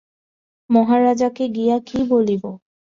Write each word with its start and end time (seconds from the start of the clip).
মহারাজকে 0.69 1.45
গিয়া 1.49 1.77
কি 1.87 1.99
বলিব? 2.09 2.43